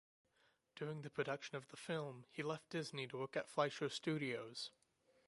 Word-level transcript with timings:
During 0.75 1.03
the 1.03 1.11
production 1.11 1.57
of 1.57 1.67
the 1.67 1.77
film 1.77 2.25
he 2.31 2.41
left 2.41 2.71
Disney 2.71 3.05
to 3.09 3.17
work 3.19 3.35
at 3.37 3.47
Fleischer 3.47 3.87
Studios. 3.87 4.71